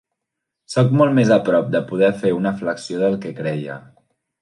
Soc 0.75 0.89
molt 1.01 1.13
més 1.19 1.35
a 1.35 1.37
prop 1.51 1.71
de 1.77 1.83
poder 1.91 2.11
fer 2.25 2.35
una 2.41 2.57
flexió 2.65 3.07
del 3.07 3.23
que 3.27 3.39
creia. 3.45 3.81